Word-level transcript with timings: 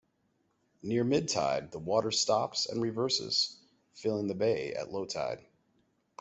Near 0.81 1.03
mid-tide 1.03 1.69
the 1.69 1.77
water 1.77 2.09
stops 2.09 2.65
and 2.65 2.81
reverses, 2.81 3.59
filling 3.93 4.25
the 4.25 4.33
Bay 4.33 4.73
at 4.73 4.91
low 4.91 5.05
tide. 5.05 5.45